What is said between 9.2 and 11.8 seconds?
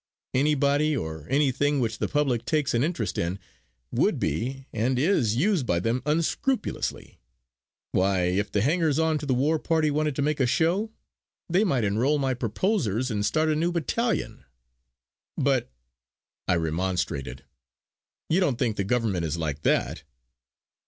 the war party wanted to make a show, they